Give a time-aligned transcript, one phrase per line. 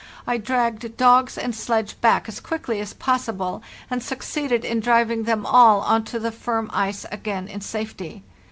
[0.25, 5.45] I dragged dogs and sledge back as quickly as possible, and succeeded in driving them
[5.45, 8.23] all on to the firm ice again in safety.